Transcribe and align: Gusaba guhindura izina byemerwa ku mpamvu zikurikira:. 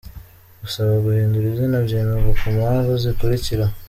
Gusaba 0.61 0.91
guhindura 1.03 1.45
izina 1.53 1.77
byemerwa 1.85 2.31
ku 2.39 2.47
mpamvu 2.57 2.91
zikurikira:. 3.01 3.65